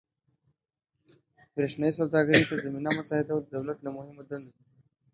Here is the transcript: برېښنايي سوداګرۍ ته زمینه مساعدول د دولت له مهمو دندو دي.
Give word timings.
برېښنايي 1.53 1.93
سوداګرۍ 1.99 2.41
ته 2.49 2.55
زمینه 2.65 2.89
مساعدول 2.97 3.41
د 3.43 3.47
دولت 3.55 3.77
له 3.81 3.89
مهمو 3.97 4.21
دندو 4.29 4.49
دي. 4.55 4.61